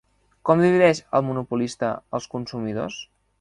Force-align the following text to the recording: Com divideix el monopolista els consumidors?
Com 0.49 0.63
divideix 0.63 1.01
el 1.19 1.25
monopolista 1.27 1.91
els 2.21 2.29
consumidors? 2.33 2.99